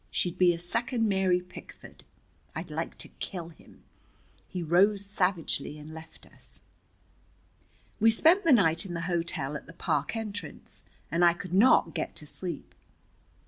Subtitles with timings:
[0.09, 2.03] She'd be a second Mary Pickford!
[2.55, 3.83] I'd like to kill him!"
[4.47, 6.63] He rose savagely and left us.
[7.99, 11.93] We spent the night in the hotel at the park entrance, and I could not
[11.93, 12.73] get to sleep.